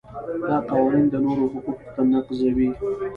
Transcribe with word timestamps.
دا 0.47 0.55
قوانین 0.69 1.05
د 1.09 1.15
نورو 1.25 1.45
حقوق 1.53 1.81
نقضوي. 2.11 2.69